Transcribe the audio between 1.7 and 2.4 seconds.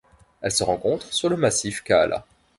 Kaala.